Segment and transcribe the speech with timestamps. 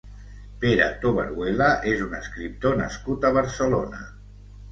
[0.61, 4.01] Pere Tobaruela és un escriptor nascut a Barcelona.